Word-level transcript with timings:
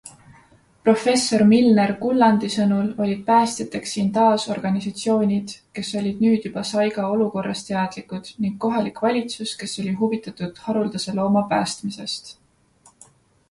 Professor 0.87 1.41
Milner-Gullandi 1.49 2.47
sõnul 2.53 2.87
olid 3.07 3.19
päästjateks 3.27 3.93
siin 3.97 4.09
taas 4.15 4.45
organisatsioonid, 4.55 5.53
kes 5.79 5.91
olid 6.01 6.25
nüüd 6.27 6.47
juba 6.49 6.63
saiga 6.71 7.05
olukorrast 7.17 7.69
teadlikud 7.73 8.31
ning 8.47 8.57
kohalik 8.67 9.03
valitsus, 9.09 9.55
kes 9.63 9.77
oli 9.85 9.95
huvitatud 10.03 10.63
haruldase 10.65 11.17
looma 11.21 11.45
päästmisest. 11.55 12.35